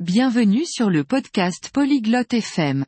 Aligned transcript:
Bienvenue 0.00 0.66
sur 0.66 0.90
le 0.90 1.04
podcast 1.04 1.70
Polyglotte 1.72 2.34
FM. 2.34 2.84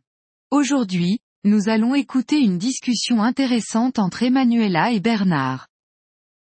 Aujourd'hui, 0.50 1.20
nous 1.42 1.70
allons 1.70 1.94
écouter 1.94 2.38
une 2.38 2.58
discussion 2.58 3.22
intéressante 3.22 3.98
entre 3.98 4.24
Emanuela 4.24 4.92
et 4.92 5.00
Bernard. 5.00 5.68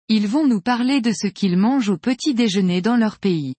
Ils 0.08 0.26
vont 0.26 0.48
nous 0.48 0.60
parler 0.60 1.00
de 1.00 1.12
ce 1.12 1.28
qu'ils 1.28 1.56
mangent 1.56 1.90
au 1.90 1.96
petit 1.96 2.34
déjeuner 2.34 2.82
dans 2.82 2.96
leur 2.96 3.20
pays. 3.20 3.54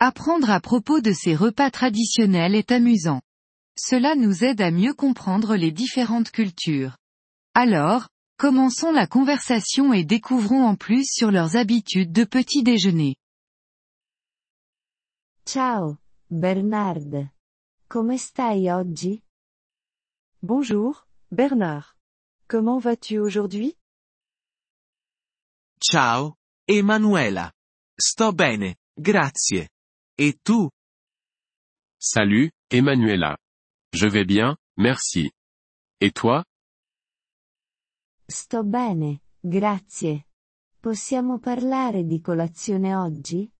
Apprendre 0.00 0.50
à 0.50 0.60
propos 0.60 1.00
de 1.00 1.12
ces 1.12 1.34
repas 1.34 1.70
traditionnels 1.70 2.56
est 2.56 2.72
amusant. 2.72 3.22
Cela 3.78 4.14
nous 4.14 4.44
aide 4.44 4.60
à 4.60 4.70
mieux 4.70 4.92
comprendre 4.92 5.56
les 5.56 5.72
différentes 5.72 6.30
cultures. 6.30 6.98
Alors, 7.54 8.10
commençons 8.36 8.92
la 8.92 9.06
conversation 9.06 9.94
et 9.94 10.04
découvrons 10.04 10.66
en 10.66 10.74
plus 10.76 11.06
sur 11.10 11.30
leurs 11.30 11.56
habitudes 11.56 12.12
de 12.12 12.24
petit 12.24 12.62
déjeuner. 12.62 13.16
Ciao, 15.46 15.96
Bernard. 16.34 17.30
Come 17.86 18.16
stai 18.16 18.70
oggi? 18.70 19.22
Bonjour, 20.40 21.06
Bernard. 21.28 21.94
Comment 22.48 22.78
vas-tu 22.80 23.18
aujourd'hui? 23.18 23.76
Ciao, 25.78 26.38
Emanuela. 26.66 27.52
Sto 28.00 28.32
bene, 28.32 28.76
grazie. 28.96 29.68
Et 30.16 30.40
tu? 30.42 30.70
Salut, 31.98 32.50
Emanuela. 32.70 33.36
Je 33.92 34.06
vais 34.08 34.24
bien, 34.24 34.56
merci. 34.78 35.30
Et 36.00 36.12
toi? 36.12 36.42
Sto 38.26 38.64
bene, 38.64 39.20
grazie. 39.38 40.28
Possiamo 40.80 41.38
parlare 41.38 42.06
di 42.06 42.22
colazione 42.22 42.96
oggi? 42.96 43.52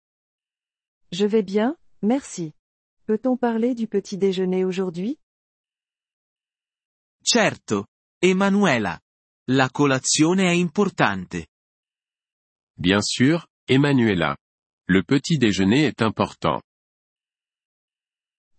Je 1.11 1.27
vais 1.27 1.45
bien, 1.45 1.77
merci. 2.01 2.51
Peut-on 3.05 3.37
parler 3.37 3.75
du 3.75 3.89
petit 3.89 4.17
déjeuner 4.17 4.65
aujourd'hui? 4.65 5.19
Certo, 7.25 7.87
Emanuela. 8.21 9.01
La 9.49 9.71
colazione 9.71 10.45
è 10.45 10.53
importante. 10.53 11.49
Bien 12.77 13.01
sûr, 13.03 13.47
Emanuela. 13.69 14.37
Le 14.89 15.03
petit 15.03 15.37
déjeuner 15.39 15.87
est 15.87 16.01
important. 16.01 16.61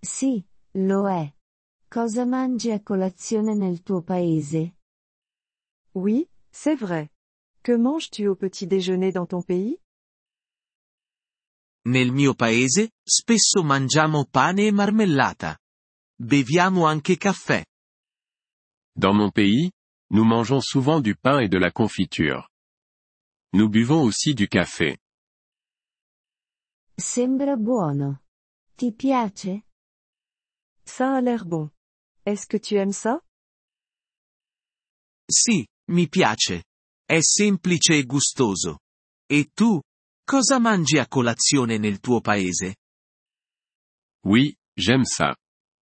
Sì, 0.02 0.46
lo 0.74 1.08
è. 1.08 1.34
Cosa 1.88 2.26
mangi 2.26 2.72
a 2.72 2.82
colazione 2.82 3.56
nel 3.56 3.82
tuo 3.82 4.02
paese? 4.02 4.76
Oui, 5.94 6.28
c'est 6.52 6.76
vrai. 6.76 7.10
Que 7.62 7.78
manges-tu 7.78 8.28
au 8.28 8.36
petit 8.36 8.68
déjeuner 8.68 9.12
dans 9.14 9.26
ton 9.26 9.42
pays? 9.42 9.80
Nel 11.86 12.12
mio 12.12 12.34
paese, 12.34 12.92
spesso 13.04 13.62
mangiamo 13.62 14.26
pane 14.26 14.68
e 14.68 14.72
marmellata. 14.72 15.58
Beviamo 16.16 16.86
anche 16.86 17.18
caffè. 17.18 17.66
Dans 18.96 19.16
mon 19.16 19.32
pays, 19.32 19.70
nous 20.12 20.26
mangeons 20.26 20.64
souvent 20.64 21.02
du 21.02 21.16
pain 21.16 21.42
et 21.42 21.50
de 21.50 21.58
la 21.58 21.72
confiture. 21.72 22.48
Nous 23.54 23.70
buvons 23.70 24.02
aussi 24.04 24.34
du 24.34 24.48
café. 24.48 24.98
Sembra 26.96 27.58
buono. 27.58 28.22
Ti 28.78 28.94
piace? 28.94 29.66
Ça 30.86 31.16
a 31.16 31.22
l'air 31.22 31.46
bon. 31.46 31.70
Est-ce 32.26 32.48
que 32.48 32.58
tu 32.58 32.76
aimes 32.76 32.96
ça? 32.96 33.20
Sì, 35.30 35.66
mi 35.92 36.08
piace. 36.08 36.64
È 37.06 37.20
semplice 37.22 37.98
e 37.98 38.06
gustoso. 38.06 38.80
E 39.28 39.50
tu? 39.54 39.82
Cosa 40.26 40.58
mangi 40.58 40.98
a 40.98 41.06
colazione 41.06 41.78
nel 41.78 42.00
tuo 42.00 42.22
paese? 42.22 42.78
Oui, 44.26 44.56
j'aime 44.74 45.04
ça. 45.04 45.36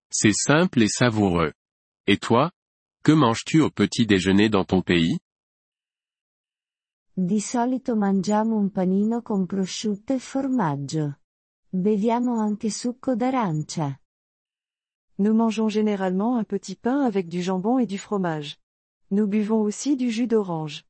C'est 0.10 0.34
simple 0.34 0.82
et 0.82 0.90
savoureux. 0.90 1.54
Et 2.08 2.18
toi? 2.18 2.52
Que 3.04 3.12
manges-tu 3.14 3.62
au 3.62 3.70
petit 3.70 4.06
déjeuner 4.08 4.50
dans 4.50 4.66
ton 4.66 4.82
pays? 4.82 5.20
Di 7.14 7.40
solito 7.40 7.96
mangiamo 7.96 8.58
un 8.58 8.72
panino 8.72 9.22
con 9.22 9.46
prosciutto 9.46 10.14
e 10.14 10.20
formaggio. 10.20 11.20
Beviamo 11.70 12.40
anche 12.40 12.72
succo 12.72 13.16
d'arancia. 13.16 14.00
Nous 15.20 15.36
mangeons 15.36 15.70
généralement 15.70 16.38
un 16.38 16.46
petit 16.46 16.76
pain 16.76 17.06
avec 17.06 17.28
du 17.28 17.44
jambon 17.44 17.78
et 17.78 17.86
du 17.86 18.00
fromage. 18.00 18.58
Nous 19.12 19.28
buvons 19.28 19.62
aussi 19.62 19.96
du 19.96 20.10
jus 20.10 20.28
d'orange. 20.28 20.84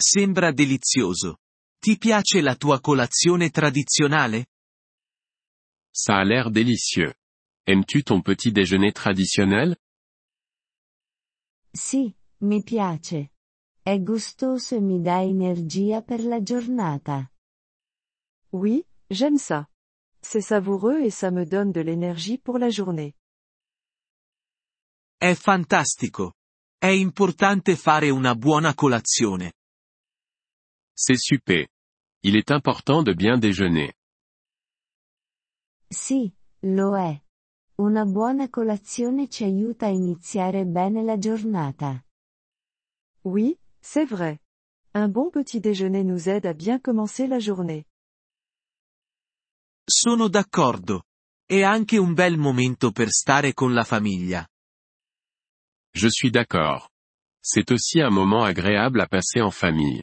Sembra 0.00 0.50
delizioso. 0.50 1.41
Ti 1.84 1.98
piace 1.98 2.40
la 2.42 2.54
tua 2.54 2.78
colazione 2.78 3.50
tradizionale? 3.50 4.46
Ça 5.90 6.18
a 6.18 6.22
l'air 6.22 6.48
délicieux. 6.52 7.12
Aimes-tu 7.66 8.04
ton 8.04 8.22
petit 8.22 8.52
déjeuner 8.52 8.92
traditionnel? 8.92 9.76
Sì, 11.72 12.14
mi 12.42 12.62
piace. 12.62 13.32
È 13.82 13.98
gustoso 13.98 14.76
e 14.76 14.80
mi 14.80 15.00
dà 15.00 15.22
energia 15.22 16.02
per 16.02 16.22
la 16.22 16.40
giornata. 16.40 17.28
Oui, 18.50 18.86
j'aime 19.08 19.38
ça. 19.38 19.68
C'est 20.20 20.40
savoureux 20.40 21.00
et 21.00 21.10
ça 21.10 21.32
me 21.32 21.44
donne 21.44 21.72
de 21.72 21.80
l'énergie 21.80 22.38
pour 22.38 22.58
la 22.60 22.70
journée. 22.70 23.16
È 25.18 25.34
fantastico. 25.34 26.34
È 26.78 26.86
importante 26.86 27.74
fare 27.74 28.08
una 28.10 28.36
buona 28.36 28.72
colazione. 28.72 29.54
C'est 30.94 31.18
super. 31.18 31.71
Il 32.24 32.36
est 32.36 32.52
important 32.52 33.02
de 33.02 33.12
bien 33.12 33.36
déjeuner. 33.36 33.92
Sì, 35.90 36.32
lo 36.60 36.96
è. 36.96 37.20
Una 37.78 38.04
buona 38.04 38.48
colazione 38.48 39.28
ci 39.28 39.42
aiuta 39.42 39.86
a 39.86 39.88
iniziare 39.88 40.64
bene 40.64 41.02
la 41.02 41.18
giornata. 41.18 42.04
Oui, 43.24 43.58
c'est 43.80 44.06
vrai. 44.08 44.38
Un 44.94 45.10
bon 45.10 45.30
petit 45.30 45.60
déjeuner 45.60 46.04
nous 46.04 46.28
aide 46.28 46.46
à 46.46 46.54
bien 46.54 46.78
commencer 46.78 47.26
la 47.26 47.40
journée. 47.40 47.86
Sono 49.84 50.28
d'accordo. 50.28 51.02
È 51.44 51.62
anche 51.62 51.98
un 51.98 52.14
bel 52.14 52.38
momento 52.38 52.92
per 52.92 53.10
stare 53.10 53.52
con 53.52 53.74
la 53.74 53.84
famiglia. 53.84 54.46
Je 55.92 56.08
suis 56.08 56.30
d'accord. 56.30 56.88
C'est 57.40 57.72
aussi 57.72 58.00
un 58.00 58.12
moment 58.12 58.44
agréable 58.44 59.00
à 59.00 59.08
passer 59.08 59.40
en 59.40 59.50
famille. 59.50 60.02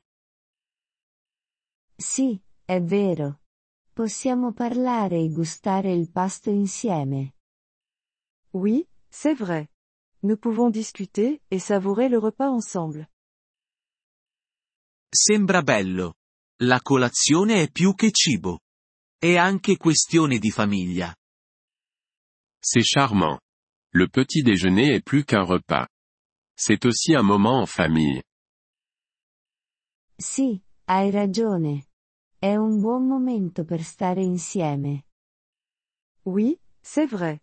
Sì, 2.00 2.42
è 2.64 2.82
vero. 2.82 3.42
Possiamo 3.92 4.54
parlare 4.54 5.18
e 5.18 5.30
gustare 5.30 5.92
il 5.92 6.10
pasto 6.10 6.50
insieme. 6.50 7.34
Oui, 8.54 8.88
c'est 9.10 9.38
vrai. 9.38 9.68
Nous 10.22 10.38
pouvons 10.40 10.72
discuter 10.72 11.42
et 11.52 11.60
savourer 11.60 12.08
le 12.08 12.18
repas 12.18 12.50
ensemble. 12.50 13.10
Sembra 15.14 15.62
bello. 15.62 16.16
La 16.62 16.80
colazione 16.82 17.64
è 17.64 17.70
più 17.70 17.94
che 17.96 18.12
cibo. 18.12 18.60
È 19.18 19.36
anche 19.36 19.76
questione 19.76 20.40
di 20.40 20.52
famiglia. 20.52 21.14
C'est 22.62 22.86
charmant. 22.86 23.40
Le 23.92 24.08
petit 24.08 24.42
déjeuner 24.42 24.96
est 24.96 25.04
plus 25.04 25.26
qu'un 25.26 25.44
repas. 25.44 25.88
C'est 26.56 26.86
aussi 26.86 27.14
un 27.14 27.26
moment 27.26 27.60
en 27.62 27.66
famille. 27.66 28.24
Sì, 30.18 30.62
hai 30.86 31.12
ragione. 31.12 31.89
È 32.42 32.56
un 32.56 32.80
buon 32.80 33.06
momento 33.06 33.66
per 33.66 33.82
stare 33.84 34.22
insieme. 34.24 35.08
Oui, 36.24 36.58
c'est 36.80 37.06
vrai. 37.06 37.42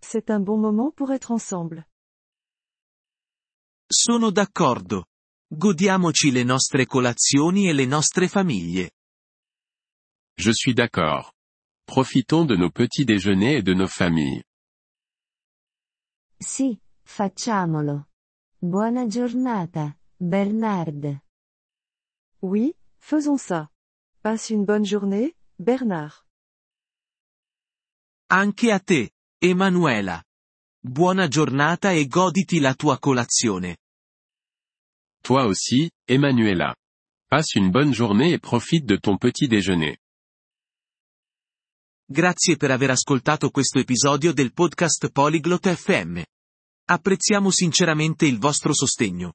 C'est 0.00 0.30
un 0.30 0.40
bon 0.40 0.56
moment 0.60 0.92
pour 0.94 1.10
être 1.12 1.32
ensemble. 1.32 1.88
Sono 3.88 4.30
d'accordo. 4.30 5.06
Godiamoci 5.48 6.30
le 6.30 6.44
nostre 6.44 6.86
colazioni 6.86 7.68
e 7.68 7.72
le 7.72 7.86
nostre 7.86 8.28
famiglie. 8.28 8.92
Je 10.38 10.52
suis 10.52 10.74
d'accord. 10.74 11.32
Profitons 11.84 12.46
de 12.46 12.56
nos 12.56 12.70
petits 12.70 13.04
déjeuners 13.04 13.56
et 13.56 13.62
de 13.64 13.74
nos 13.74 13.90
familles. 13.90 14.44
Sì, 16.38 16.80
facciamolo. 17.02 18.06
Buona 18.58 19.08
giornata, 19.08 19.98
Bernard. 20.16 21.20
Oui, 22.42 22.72
faisons 22.98 23.42
ça. 23.42 23.68
Passe 24.26 24.50
une 24.50 24.64
bonne 24.64 24.84
journée, 24.84 25.36
Bernard. 25.60 26.26
Anche 28.28 28.72
a 28.72 28.80
te, 28.80 29.12
Emanuela. 29.40 30.20
Buona 30.82 31.28
giornata 31.28 31.92
e 31.92 32.08
goditi 32.08 32.58
la 32.58 32.74
tua 32.74 32.98
colazione. 32.98 33.76
Toi 35.22 35.44
aussi, 35.44 35.88
Emanuela. 36.04 36.74
Passe 37.28 37.54
une 37.54 37.70
bonne 37.70 37.94
journée 37.94 38.32
et 38.32 38.40
profite 38.40 38.84
de 38.84 38.96
ton 38.96 39.16
petit 39.16 39.46
déjeuner. 39.46 39.96
Grazie 42.04 42.56
per 42.56 42.72
aver 42.72 42.90
ascoltato 42.90 43.50
questo 43.50 43.78
episodio 43.78 44.32
del 44.32 44.52
podcast 44.52 45.08
Polyglot 45.08 45.72
FM. 45.72 46.20
Apprezziamo 46.88 47.52
sinceramente 47.52 48.26
il 48.26 48.40
vostro 48.40 48.74
sostegno. 48.74 49.34